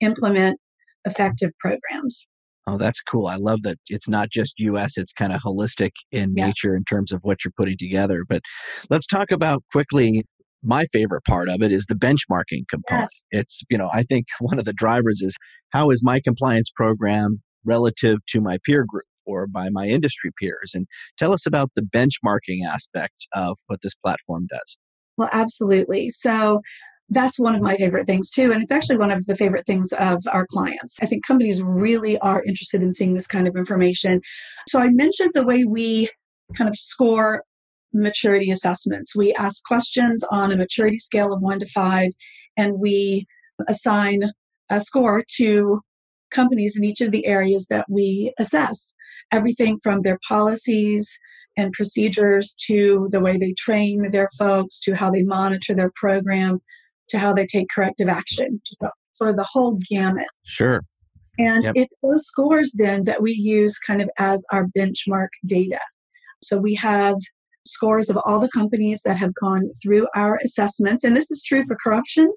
implement 0.00 0.58
effective 1.04 1.50
programs 1.60 2.26
Oh, 2.68 2.78
that's 2.78 3.00
cool. 3.00 3.26
I 3.26 3.34
love 3.34 3.64
that 3.64 3.78
it's 3.88 4.08
not 4.08 4.30
just 4.30 4.60
US, 4.60 4.96
it's 4.96 5.12
kind 5.12 5.32
of 5.32 5.40
holistic 5.40 5.90
in 6.12 6.32
yes. 6.36 6.46
nature 6.46 6.76
in 6.76 6.84
terms 6.84 7.10
of 7.10 7.18
what 7.22 7.44
you're 7.44 7.50
putting 7.56 7.76
together. 7.76 8.22
But 8.28 8.42
let's 8.88 9.08
talk 9.08 9.32
about 9.32 9.64
quickly 9.72 10.22
my 10.62 10.84
favorite 10.92 11.24
part 11.24 11.48
of 11.48 11.60
it 11.60 11.72
is 11.72 11.86
the 11.86 11.96
benchmarking 11.96 12.68
component. 12.70 13.10
Yes. 13.10 13.24
It's, 13.32 13.62
you 13.68 13.76
know, 13.76 13.90
I 13.92 14.04
think 14.04 14.26
one 14.38 14.60
of 14.60 14.64
the 14.64 14.72
drivers 14.72 15.20
is 15.22 15.36
how 15.70 15.90
is 15.90 16.04
my 16.04 16.20
compliance 16.20 16.70
program 16.70 17.42
relative 17.64 18.18
to 18.28 18.40
my 18.40 18.58
peer 18.64 18.84
group? 18.86 19.06
Or 19.26 19.46
by 19.46 19.68
my 19.70 19.88
industry 19.88 20.30
peers. 20.40 20.72
And 20.74 20.86
tell 21.18 21.32
us 21.32 21.46
about 21.46 21.70
the 21.74 21.82
benchmarking 21.82 22.66
aspect 22.66 23.26
of 23.34 23.58
what 23.66 23.80
this 23.82 23.94
platform 23.94 24.46
does. 24.50 24.76
Well, 25.16 25.28
absolutely. 25.32 26.10
So 26.10 26.60
that's 27.10 27.38
one 27.38 27.54
of 27.54 27.60
my 27.60 27.76
favorite 27.76 28.06
things 28.06 28.30
too. 28.30 28.52
And 28.52 28.62
it's 28.62 28.72
actually 28.72 28.96
one 28.96 29.10
of 29.10 29.26
the 29.26 29.36
favorite 29.36 29.66
things 29.66 29.92
of 29.98 30.22
our 30.32 30.46
clients. 30.46 30.98
I 31.02 31.06
think 31.06 31.26
companies 31.26 31.62
really 31.62 32.18
are 32.18 32.42
interested 32.44 32.82
in 32.82 32.92
seeing 32.92 33.14
this 33.14 33.26
kind 33.26 33.46
of 33.46 33.54
information. 33.56 34.20
So 34.68 34.80
I 34.80 34.88
mentioned 34.88 35.32
the 35.34 35.44
way 35.44 35.64
we 35.64 36.08
kind 36.56 36.68
of 36.68 36.76
score 36.76 37.42
maturity 37.92 38.50
assessments. 38.50 39.14
We 39.14 39.34
ask 39.34 39.62
questions 39.64 40.24
on 40.30 40.50
a 40.50 40.56
maturity 40.56 40.98
scale 40.98 41.32
of 41.32 41.42
one 41.42 41.58
to 41.60 41.66
five, 41.66 42.12
and 42.56 42.78
we 42.78 43.26
assign 43.68 44.32
a 44.70 44.80
score 44.80 45.22
to 45.36 45.80
companies 46.30 46.76
in 46.78 46.84
each 46.84 47.02
of 47.02 47.10
the 47.10 47.26
areas 47.26 47.66
that 47.68 47.84
we 47.90 48.32
assess. 48.38 48.94
Everything 49.32 49.78
from 49.82 50.02
their 50.02 50.18
policies 50.28 51.10
and 51.56 51.72
procedures 51.72 52.56
to 52.66 53.08
the 53.10 53.20
way 53.20 53.36
they 53.36 53.54
train 53.58 54.08
their 54.10 54.28
folks 54.38 54.80
to 54.80 54.94
how 54.94 55.10
they 55.10 55.22
monitor 55.22 55.74
their 55.74 55.92
program 55.94 56.60
to 57.08 57.18
how 57.18 57.32
they 57.32 57.46
take 57.46 57.66
corrective 57.74 58.08
action, 58.08 58.60
just 58.66 58.82
sort 59.14 59.30
of 59.30 59.36
the 59.36 59.46
whole 59.50 59.78
gamut. 59.88 60.26
Sure. 60.44 60.80
And 61.38 61.64
yep. 61.64 61.74
it's 61.76 61.96
those 62.02 62.26
scores 62.26 62.72
then 62.76 63.04
that 63.04 63.22
we 63.22 63.32
use 63.32 63.78
kind 63.78 64.02
of 64.02 64.10
as 64.18 64.44
our 64.50 64.66
benchmark 64.76 65.28
data. 65.46 65.80
So 66.42 66.58
we 66.58 66.74
have 66.76 67.16
scores 67.66 68.10
of 68.10 68.18
all 68.24 68.40
the 68.40 68.48
companies 68.48 69.02
that 69.04 69.18
have 69.18 69.34
gone 69.34 69.70
through 69.82 70.08
our 70.14 70.38
assessments. 70.44 71.04
And 71.04 71.16
this 71.16 71.30
is 71.30 71.42
true 71.42 71.64
for 71.66 71.76
corruption 71.82 72.32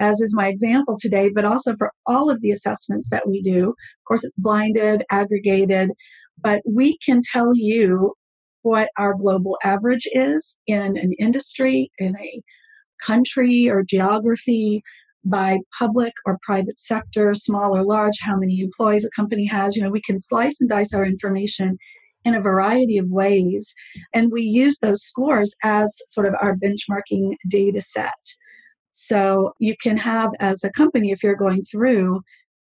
as 0.00 0.20
is 0.20 0.34
my 0.34 0.48
example 0.48 0.96
today, 0.98 1.30
but 1.32 1.44
also 1.44 1.76
for 1.76 1.92
all 2.06 2.30
of 2.30 2.40
the 2.40 2.50
assessments 2.50 3.10
that 3.10 3.28
we 3.28 3.42
do. 3.42 3.68
Of 3.68 4.04
course, 4.08 4.24
it's 4.24 4.36
blinded, 4.36 5.04
aggregated, 5.10 5.90
but 6.42 6.62
we 6.66 6.98
can 6.98 7.20
tell 7.32 7.54
you 7.54 8.14
what 8.62 8.88
our 8.98 9.14
global 9.14 9.56
average 9.64 10.06
is 10.12 10.58
in 10.66 10.96
an 10.96 11.12
industry, 11.18 11.90
in 11.98 12.16
a 12.18 12.42
country 13.02 13.68
or 13.68 13.82
geography, 13.82 14.82
by 15.24 15.58
public 15.78 16.12
or 16.24 16.38
private 16.42 16.78
sector, 16.78 17.34
small 17.34 17.76
or 17.76 17.84
large, 17.84 18.18
how 18.20 18.36
many 18.36 18.60
employees 18.60 19.04
a 19.04 19.10
company 19.10 19.46
has. 19.46 19.76
You 19.76 19.82
know, 19.82 19.90
we 19.90 20.02
can 20.02 20.18
slice 20.18 20.60
and 20.60 20.70
dice 20.70 20.94
our 20.94 21.04
information 21.04 21.76
in 22.24 22.34
a 22.34 22.40
variety 22.40 22.98
of 22.98 23.08
ways. 23.08 23.74
And 24.14 24.30
we 24.32 24.42
use 24.42 24.78
those 24.78 25.02
scores 25.02 25.54
as 25.62 25.96
sort 26.08 26.26
of 26.26 26.34
our 26.40 26.56
benchmarking 26.56 27.34
data 27.48 27.80
set. 27.80 28.12
So 28.92 29.52
you 29.58 29.74
can 29.82 29.96
have, 29.98 30.30
as 30.40 30.64
a 30.64 30.70
company, 30.72 31.12
if 31.12 31.22
you're 31.22 31.36
going 31.36 31.62
through, 31.62 32.20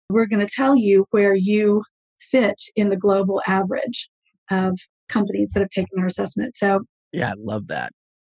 we're 0.10 0.28
going 0.28 0.46
to 0.46 0.54
tell 0.54 0.76
you 0.76 1.06
where 1.12 1.36
you 1.36 1.84
fit 2.32 2.62
in 2.76 2.90
the 2.90 2.98
global 2.98 3.42
average 3.48 4.10
of 4.52 4.78
companies 5.10 5.52
that 5.54 5.62
have 5.62 5.70
taken 5.70 6.00
our 6.00 6.08
assessment. 6.08 6.54
So, 6.54 6.82
yeah, 7.12 7.32
I 7.32 7.34
love 7.38 7.68
that. 7.68 7.90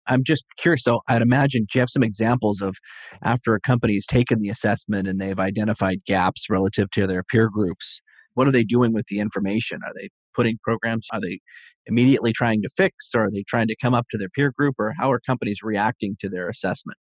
I'm 0.07 0.25
just 0.25 0.45
curious. 0.59 0.83
So, 0.85 1.01
I'd 1.09 1.23
imagine, 1.23 1.67
do 1.71 1.79
you 1.79 1.81
have 1.81 1.91
some 1.91 2.03
examples 2.03 2.63
of 2.63 2.77
after 3.23 3.55
a 3.55 3.61
company 3.61 3.95
has 3.95 4.07
taken 4.07 4.41
the 4.41 4.49
assessment 4.49 5.07
and 5.09 5.21
they've 5.21 5.39
identified 5.39 6.01
gaps 6.07 6.47
relative 6.49 6.91
to 6.93 7.07
their 7.07 7.23
peer 7.23 7.49
groups? 7.49 8.01
What 8.35 8.47
are 8.47 8.53
they 8.53 8.65
doing 8.65 8.93
with 8.93 9.07
the 9.09 9.19
information? 9.19 9.81
Are 9.85 9.93
they 9.95 10.09
putting 10.35 10.57
programs? 10.63 11.07
Are 11.13 11.21
they 11.21 11.41
immediately 11.87 12.33
trying 12.33 12.63
to 12.63 12.69
fix, 12.77 13.11
or 13.15 13.25
are 13.25 13.31
they 13.31 13.43
trying 13.49 13.67
to 13.67 13.77
come 13.83 13.95
up 13.95 14.07
to 14.11 14.19
their 14.19 14.29
peer 14.29 14.53
group, 14.57 14.77
or 14.79 14.95
how 14.99 15.11
are 15.11 15.21
companies 15.21 15.59
reacting 15.63 16.17
to 16.21 16.29
their 16.29 16.49
assessment? 16.49 16.99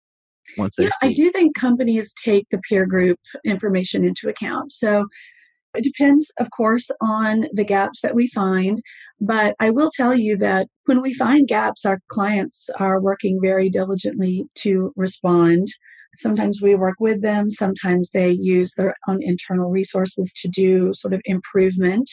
Once 0.59 0.76
they 0.76 0.85
yeah, 0.85 0.90
see? 1.00 1.09
I 1.09 1.12
do 1.12 1.30
think 1.30 1.54
companies 1.56 2.12
take 2.25 2.47
the 2.50 2.59
peer 2.68 2.85
group 2.85 3.18
information 3.44 4.04
into 4.04 4.28
account. 4.28 4.73
So 4.73 5.06
it 5.74 5.84
depends, 5.84 6.32
of 6.38 6.48
course, 6.50 6.90
on 7.00 7.46
the 7.52 7.64
gaps 7.64 8.00
that 8.00 8.14
we 8.14 8.28
find. 8.28 8.82
But 9.20 9.54
I 9.60 9.70
will 9.70 9.90
tell 9.94 10.16
you 10.16 10.36
that 10.38 10.68
when 10.86 11.00
we 11.00 11.14
find 11.14 11.46
gaps, 11.46 11.84
our 11.84 12.00
clients 12.08 12.68
are 12.78 13.00
working 13.00 13.38
very 13.40 13.68
diligently 13.68 14.46
to 14.56 14.92
respond. 14.96 15.68
Sometimes 16.16 16.60
we 16.60 16.74
work 16.74 16.96
with 16.98 17.22
them, 17.22 17.50
sometimes 17.50 18.10
they 18.10 18.30
use 18.30 18.74
their 18.74 18.96
own 19.06 19.22
internal 19.22 19.70
resources 19.70 20.32
to 20.36 20.48
do 20.48 20.92
sort 20.92 21.14
of 21.14 21.20
improvement. 21.24 22.10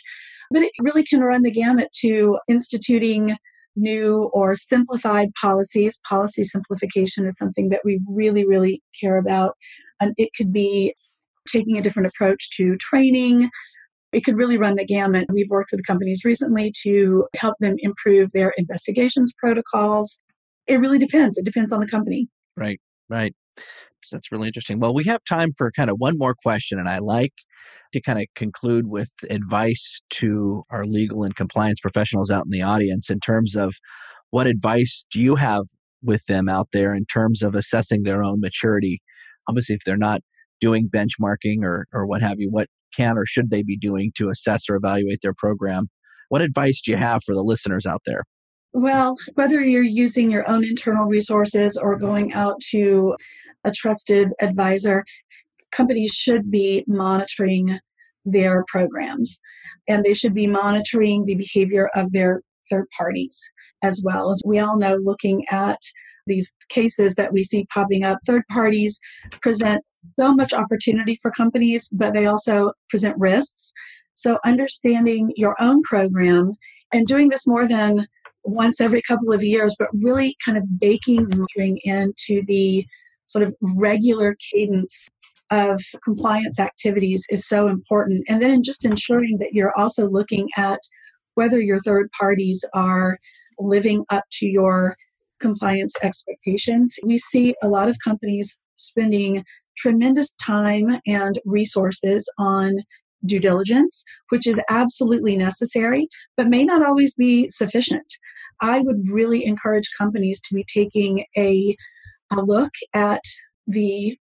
But 0.51 0.61
it 0.61 0.71
really 0.79 1.03
can 1.03 1.21
run 1.21 1.41
the 1.41 1.51
gamut 1.51 1.91
to 2.01 2.37
instituting 2.47 3.35
new 3.75 4.29
or 4.33 4.55
simplified 4.55 5.29
policies. 5.39 5.99
Policy 6.07 6.43
simplification 6.43 7.25
is 7.25 7.37
something 7.37 7.69
that 7.69 7.81
we 7.83 7.99
really, 8.07 8.45
really 8.45 8.81
care 8.99 9.17
about. 9.17 9.55
And 9.99 10.13
it 10.17 10.29
could 10.37 10.53
be 10.53 10.93
taking 11.51 11.77
a 11.77 11.81
different 11.81 12.07
approach 12.07 12.49
to 12.57 12.75
training. 12.77 13.49
It 14.13 14.23
could 14.23 14.37
really 14.37 14.57
run 14.57 14.75
the 14.75 14.85
gamut. 14.85 15.25
We've 15.31 15.49
worked 15.49 15.71
with 15.71 15.85
companies 15.85 16.23
recently 16.23 16.71
to 16.83 17.27
help 17.35 17.55
them 17.59 17.75
improve 17.79 18.31
their 18.33 18.53
investigations 18.57 19.33
protocols. 19.37 20.19
It 20.65 20.79
really 20.79 20.99
depends. 20.99 21.37
It 21.37 21.45
depends 21.45 21.71
on 21.71 21.79
the 21.79 21.87
company. 21.87 22.27
Right, 22.55 22.79
right. 23.09 23.33
That's 24.11 24.31
really 24.31 24.47
interesting. 24.47 24.79
Well, 24.79 24.93
we 24.93 25.03
have 25.05 25.21
time 25.27 25.51
for 25.57 25.71
kind 25.71 25.89
of 25.89 25.97
one 25.97 26.17
more 26.17 26.35
question, 26.41 26.79
and 26.79 26.87
I 26.87 26.99
like 26.99 27.33
to 27.93 28.01
kind 28.01 28.19
of 28.19 28.25
conclude 28.35 28.87
with 28.87 29.11
advice 29.29 29.99
to 30.11 30.63
our 30.69 30.85
legal 30.85 31.23
and 31.23 31.35
compliance 31.35 31.79
professionals 31.79 32.31
out 32.31 32.45
in 32.45 32.51
the 32.51 32.61
audience 32.61 33.09
in 33.09 33.19
terms 33.19 33.55
of 33.55 33.73
what 34.29 34.47
advice 34.47 35.05
do 35.11 35.21
you 35.21 35.35
have 35.35 35.63
with 36.03 36.23
them 36.27 36.47
out 36.47 36.67
there 36.73 36.93
in 36.93 37.05
terms 37.05 37.41
of 37.41 37.55
assessing 37.55 38.03
their 38.03 38.23
own 38.23 38.39
maturity? 38.39 39.01
Obviously, 39.49 39.75
if 39.75 39.81
they're 39.85 39.97
not 39.97 40.21
doing 40.59 40.89
benchmarking 40.89 41.63
or, 41.63 41.87
or 41.93 42.05
what 42.05 42.21
have 42.21 42.39
you, 42.39 42.49
what 42.49 42.67
can 42.95 43.17
or 43.17 43.25
should 43.25 43.49
they 43.49 43.63
be 43.63 43.77
doing 43.77 44.11
to 44.15 44.29
assess 44.29 44.63
or 44.69 44.75
evaluate 44.75 45.19
their 45.21 45.33
program? 45.33 45.87
What 46.29 46.41
advice 46.41 46.81
do 46.81 46.91
you 46.91 46.97
have 46.97 47.21
for 47.23 47.35
the 47.35 47.43
listeners 47.43 47.85
out 47.85 48.01
there? 48.05 48.23
Well, 48.73 49.15
whether 49.35 49.61
you're 49.61 49.81
using 49.81 50.29
your 50.29 50.49
own 50.49 50.63
internal 50.63 51.05
resources 51.05 51.77
or 51.77 51.97
going 51.97 52.33
out 52.33 52.59
to 52.71 53.15
a 53.63 53.71
trusted 53.71 54.29
advisor, 54.41 55.03
companies 55.71 56.11
should 56.11 56.51
be 56.51 56.83
monitoring 56.87 57.79
their 58.25 58.65
programs 58.67 59.39
and 59.87 60.03
they 60.03 60.13
should 60.13 60.33
be 60.33 60.47
monitoring 60.47 61.25
the 61.25 61.35
behavior 61.35 61.89
of 61.95 62.11
their 62.11 62.41
third 62.69 62.85
parties 62.97 63.39
as 63.81 64.01
well. 64.03 64.31
As 64.31 64.41
we 64.45 64.59
all 64.59 64.77
know, 64.77 64.97
looking 65.03 65.45
at 65.49 65.79
these 66.27 66.53
cases 66.69 67.15
that 67.15 67.33
we 67.33 67.43
see 67.43 67.65
popping 67.73 68.03
up, 68.03 68.17
third 68.25 68.43
parties 68.51 68.99
present 69.41 69.83
so 70.19 70.33
much 70.33 70.53
opportunity 70.53 71.17
for 71.21 71.31
companies, 71.31 71.89
but 71.91 72.13
they 72.13 72.25
also 72.25 72.73
present 72.89 73.15
risks. 73.17 73.71
So, 74.13 74.39
understanding 74.45 75.31
your 75.35 75.55
own 75.61 75.81
program 75.83 76.53
and 76.93 77.05
doing 77.05 77.29
this 77.29 77.45
more 77.45 77.67
than 77.67 78.07
once 78.43 78.79
every 78.79 79.01
couple 79.01 79.33
of 79.33 79.43
years, 79.43 79.75
but 79.77 79.89
really 79.93 80.35
kind 80.43 80.57
of 80.57 80.79
baking 80.79 81.27
monitoring 81.29 81.79
into 81.83 82.41
the 82.47 82.85
sort 83.25 83.45
of 83.45 83.53
regular 83.61 84.35
cadence 84.53 85.09
of 85.51 85.81
compliance 86.03 86.59
activities 86.59 87.25
is 87.29 87.47
so 87.47 87.67
important. 87.67 88.23
And 88.27 88.41
then 88.41 88.63
just 88.63 88.85
ensuring 88.85 89.37
that 89.39 89.53
you're 89.53 89.77
also 89.77 90.09
looking 90.09 90.49
at 90.57 90.79
whether 91.35 91.61
your 91.61 91.79
third 91.79 92.09
parties 92.19 92.65
are 92.73 93.17
living 93.59 94.05
up 94.09 94.23
to 94.31 94.47
your 94.47 94.95
compliance 95.39 95.93
expectations. 96.01 96.95
We 97.03 97.17
see 97.17 97.55
a 97.61 97.67
lot 97.67 97.89
of 97.89 97.97
companies 98.03 98.57
spending 98.77 99.43
tremendous 99.77 100.35
time 100.35 100.99
and 101.05 101.39
resources 101.45 102.29
on 102.37 102.77
due 103.25 103.39
diligence, 103.39 104.03
which 104.29 104.47
is 104.47 104.59
absolutely 104.69 105.35
necessary, 105.35 106.07
but 106.35 106.47
may 106.47 106.63
not 106.63 106.85
always 106.85 107.15
be 107.15 107.49
sufficient. 107.49 108.05
I 108.61 108.79
would 108.79 109.09
really 109.09 109.45
encourage 109.45 109.89
companies 109.97 110.39
to 110.47 110.55
be 110.55 110.65
taking 110.71 111.25
a, 111.37 111.75
a 112.31 112.41
look 112.41 112.71
at 112.93 113.21
the 113.67 114.17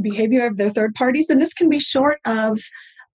behavior 0.00 0.46
of 0.46 0.56
their 0.56 0.70
third 0.70 0.94
parties, 0.94 1.28
and 1.30 1.40
this 1.40 1.52
can 1.52 1.68
be 1.68 1.78
short 1.78 2.18
of 2.24 2.58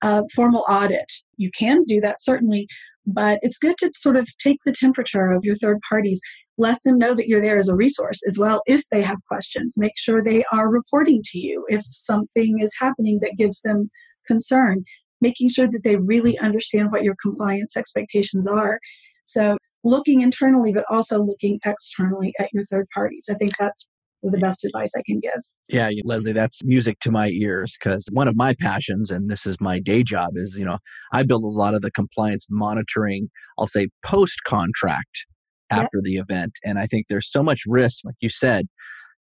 a 0.01 0.23
formal 0.36 0.65
audit. 0.67 1.12
You 1.38 1.49
can 1.58 1.84
do 1.86 2.01
that 2.01 2.21
certainly, 2.21 2.67
but 3.06 3.39
it's 3.41 3.58
good 3.58 3.77
to 3.79 3.91
sort 3.93 4.17
of 4.17 4.27
take 4.38 4.60
the 4.65 4.73
temperature 4.73 5.32
of 5.32 5.43
your 5.43 5.56
third 5.56 5.79
parties 5.89 6.21
let 6.57 6.77
them 6.83 6.97
know 6.97 7.15
that 7.15 7.27
you're 7.27 7.41
there 7.41 7.57
as 7.57 7.69
a 7.69 7.75
resource 7.75 8.21
as 8.27 8.37
well 8.37 8.61
if 8.65 8.83
they 8.91 9.01
have 9.01 9.17
questions. 9.27 9.75
Make 9.77 9.97
sure 9.97 10.23
they 10.23 10.43
are 10.51 10.69
reporting 10.69 11.21
to 11.31 11.39
you 11.39 11.65
if 11.67 11.81
something 11.85 12.59
is 12.59 12.73
happening 12.79 13.19
that 13.21 13.37
gives 13.37 13.61
them 13.61 13.89
concern. 14.27 14.83
Making 15.21 15.49
sure 15.49 15.67
that 15.71 15.83
they 15.83 15.95
really 15.95 16.37
understand 16.39 16.91
what 16.91 17.03
your 17.03 17.15
compliance 17.21 17.77
expectations 17.77 18.47
are. 18.47 18.79
So 19.23 19.57
looking 19.83 20.21
internally 20.21 20.71
but 20.73 20.85
also 20.89 21.21
looking 21.23 21.59
externally 21.65 22.33
at 22.39 22.49
your 22.53 22.63
third 22.65 22.87
parties. 22.93 23.27
I 23.29 23.35
think 23.35 23.51
that's 23.59 23.87
the 24.21 24.37
best 24.37 24.63
advice 24.63 24.93
I 24.97 25.01
can 25.05 25.19
give. 25.19 25.41
Yeah, 25.67 25.89
Leslie, 26.05 26.31
that's 26.31 26.63
music 26.63 26.99
to 27.01 27.11
my 27.11 27.27
ears 27.27 27.77
because 27.77 28.07
one 28.13 28.27
of 28.27 28.37
my 28.37 28.55
passions, 28.59 29.11
and 29.11 29.29
this 29.29 29.45
is 29.45 29.57
my 29.59 29.79
day 29.79 30.01
job, 30.01 30.31
is 30.35 30.55
you 30.57 30.63
know, 30.63 30.77
I 31.11 31.23
build 31.23 31.43
a 31.43 31.47
lot 31.47 31.73
of 31.73 31.81
the 31.81 31.91
compliance 31.91 32.47
monitoring, 32.49 33.29
I'll 33.57 33.67
say 33.67 33.89
post 34.05 34.43
contract 34.45 35.25
after 35.73 35.99
the 36.01 36.15
event. 36.15 36.53
And 36.63 36.79
I 36.79 36.86
think 36.86 37.07
there's 37.07 37.31
so 37.31 37.43
much 37.43 37.63
risk, 37.67 38.05
like 38.05 38.15
you 38.21 38.29
said. 38.29 38.67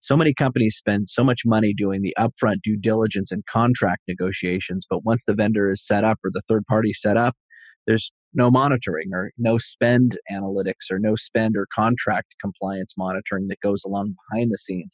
So 0.00 0.16
many 0.16 0.34
companies 0.34 0.76
spend 0.76 1.08
so 1.08 1.22
much 1.22 1.42
money 1.44 1.72
doing 1.72 2.02
the 2.02 2.16
upfront 2.18 2.62
due 2.64 2.76
diligence 2.76 3.30
and 3.30 3.44
contract 3.46 4.02
negotiations, 4.08 4.84
but 4.88 5.04
once 5.04 5.24
the 5.24 5.34
vendor 5.34 5.70
is 5.70 5.86
set 5.86 6.02
up 6.02 6.18
or 6.24 6.30
the 6.32 6.42
third 6.48 6.66
party 6.66 6.92
set 6.92 7.16
up, 7.16 7.36
there's 7.86 8.10
no 8.34 8.50
monitoring 8.50 9.10
or 9.12 9.30
no 9.38 9.58
spend 9.58 10.18
analytics 10.30 10.90
or 10.90 10.98
no 10.98 11.14
spend 11.14 11.56
or 11.56 11.66
contract 11.72 12.34
compliance 12.40 12.94
monitoring 12.96 13.46
that 13.48 13.60
goes 13.60 13.84
along 13.84 14.14
behind 14.30 14.50
the 14.50 14.58
scenes. 14.58 14.90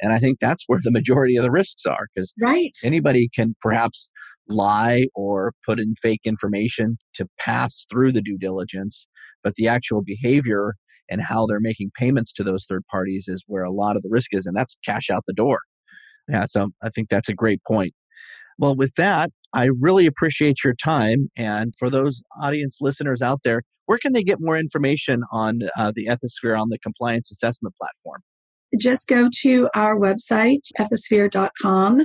And 0.00 0.12
I 0.12 0.18
think 0.18 0.38
that's 0.38 0.64
where 0.66 0.80
the 0.82 0.90
majority 0.90 1.36
of 1.36 1.44
the 1.44 1.50
risks 1.50 1.86
are 1.86 2.06
because 2.14 2.34
right. 2.40 2.72
anybody 2.84 3.30
can 3.34 3.54
perhaps 3.60 4.10
lie 4.48 5.06
or 5.14 5.54
put 5.66 5.78
in 5.78 5.94
fake 5.94 6.22
information 6.24 6.98
to 7.14 7.26
pass 7.38 7.86
through 7.90 8.12
the 8.12 8.20
due 8.20 8.38
diligence, 8.38 9.06
but 9.42 9.54
the 9.54 9.68
actual 9.68 10.02
behavior 10.02 10.74
and 11.10 11.20
how 11.20 11.46
they're 11.46 11.60
making 11.60 11.90
payments 11.96 12.32
to 12.34 12.44
those 12.44 12.64
third 12.64 12.84
parties 12.90 13.26
is 13.28 13.44
where 13.46 13.64
a 13.64 13.70
lot 13.70 13.96
of 13.96 14.02
the 14.02 14.10
risk 14.10 14.30
is, 14.32 14.46
and 14.46 14.56
that's 14.56 14.76
cash 14.84 15.10
out 15.10 15.24
the 15.26 15.34
door. 15.34 15.60
Yeah, 16.28 16.46
so 16.46 16.70
I 16.82 16.88
think 16.88 17.08
that's 17.08 17.28
a 17.28 17.34
great 17.34 17.60
point. 17.66 17.92
Well, 18.58 18.76
with 18.76 18.94
that, 18.96 19.30
I 19.54 19.68
really 19.80 20.06
appreciate 20.06 20.64
your 20.64 20.74
time. 20.74 21.30
And 21.36 21.74
for 21.78 21.90
those 21.90 22.22
audience 22.40 22.78
listeners 22.80 23.22
out 23.22 23.40
there, 23.44 23.62
where 23.86 23.98
can 23.98 24.12
they 24.12 24.22
get 24.22 24.38
more 24.40 24.56
information 24.56 25.22
on 25.32 25.60
uh, 25.76 25.92
the 25.94 26.06
Ethisphere 26.06 26.58
on 26.58 26.68
the 26.68 26.78
compliance 26.78 27.30
assessment 27.30 27.74
platform? 27.76 28.22
Just 28.78 29.08
go 29.08 29.28
to 29.42 29.68
our 29.74 29.98
website, 29.98 30.62
ethisphere.com. 30.78 32.04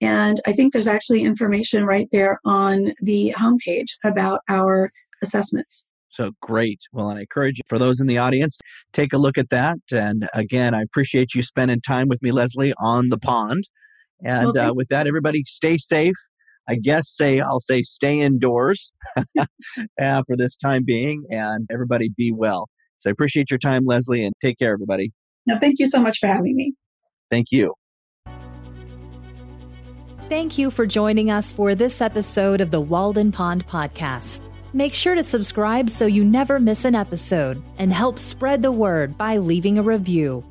And 0.00 0.40
I 0.46 0.52
think 0.52 0.72
there's 0.72 0.88
actually 0.88 1.22
information 1.22 1.84
right 1.84 2.08
there 2.10 2.40
on 2.44 2.92
the 3.00 3.34
homepage 3.38 3.90
about 4.04 4.40
our 4.48 4.90
assessments. 5.22 5.84
So 6.10 6.32
great. 6.40 6.80
Well, 6.92 7.08
and 7.08 7.18
I 7.18 7.22
encourage 7.22 7.58
you, 7.58 7.62
for 7.68 7.78
those 7.78 8.00
in 8.00 8.06
the 8.06 8.18
audience, 8.18 8.58
take 8.92 9.12
a 9.12 9.18
look 9.18 9.38
at 9.38 9.50
that. 9.50 9.78
And 9.92 10.28
again, 10.34 10.74
I 10.74 10.82
appreciate 10.82 11.34
you 11.34 11.42
spending 11.42 11.80
time 11.80 12.08
with 12.08 12.22
me, 12.22 12.32
Leslie, 12.32 12.74
on 12.78 13.08
the 13.08 13.18
pond. 13.18 13.68
And 14.24 14.52
well, 14.54 14.70
uh, 14.70 14.74
with 14.74 14.88
that, 14.88 15.06
everybody 15.06 15.42
stay 15.44 15.76
safe. 15.76 16.16
I 16.68 16.74
guess 16.74 17.08
say 17.08 17.40
I'll 17.40 17.60
say 17.60 17.82
stay 17.82 18.18
indoors 18.18 18.92
uh, 19.38 20.22
for 20.26 20.36
this 20.36 20.56
time 20.56 20.82
being, 20.84 21.24
and 21.30 21.66
everybody 21.72 22.10
be 22.16 22.32
well. 22.32 22.68
So 22.98 23.08
I 23.08 23.12
appreciate 23.12 23.50
your 23.50 23.58
time, 23.58 23.84
Leslie, 23.86 24.24
and 24.24 24.34
take 24.42 24.58
care, 24.58 24.72
everybody. 24.72 25.12
No, 25.46 25.58
thank 25.58 25.78
you 25.78 25.86
so 25.86 26.00
much 26.00 26.18
for 26.18 26.26
having 26.26 26.54
me. 26.56 26.74
Thank 27.30 27.52
you. 27.52 27.74
Thank 30.28 30.58
you 30.58 30.70
for 30.70 30.84
joining 30.84 31.30
us 31.30 31.52
for 31.52 31.74
this 31.74 32.02
episode 32.02 32.60
of 32.60 32.70
the 32.70 32.80
Walden 32.80 33.32
Pond 33.32 33.66
Podcast. 33.66 34.50
Make 34.74 34.92
sure 34.92 35.14
to 35.14 35.22
subscribe 35.22 35.88
so 35.88 36.04
you 36.04 36.22
never 36.22 36.60
miss 36.60 36.84
an 36.84 36.94
episode 36.94 37.62
and 37.78 37.90
help 37.90 38.18
spread 38.18 38.60
the 38.60 38.70
word 38.70 39.16
by 39.16 39.38
leaving 39.38 39.78
a 39.78 39.82
review. 39.82 40.44